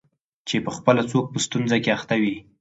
[0.47, 2.35] چي پخپله څوک په ستونزه کي اخته وي